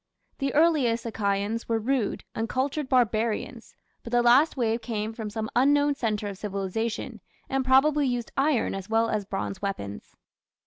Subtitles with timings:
[0.39, 5.93] The earliest Achaeans were rude, uncultured barbarians, but the last wave came from some unknown
[5.93, 10.15] centre of civilization, and probably used iron as well as bronze weapons.